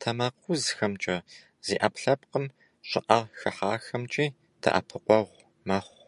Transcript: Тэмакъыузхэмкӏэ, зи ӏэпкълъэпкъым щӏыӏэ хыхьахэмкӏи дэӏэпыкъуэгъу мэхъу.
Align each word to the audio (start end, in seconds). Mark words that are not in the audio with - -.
Тэмакъыузхэмкӏэ, 0.00 1.16
зи 1.66 1.76
ӏэпкълъэпкъым 1.80 2.44
щӏыӏэ 2.88 3.18
хыхьахэмкӏи 3.38 4.26
дэӏэпыкъуэгъу 4.60 5.46
мэхъу. 5.66 6.00